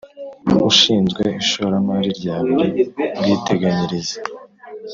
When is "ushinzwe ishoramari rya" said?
0.69-2.35